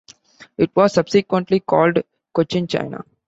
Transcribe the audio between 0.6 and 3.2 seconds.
was subsequently called "Cochinchina".